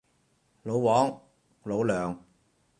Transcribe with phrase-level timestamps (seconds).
[0.63, 1.21] 老黃，
[1.61, 2.19] 老梁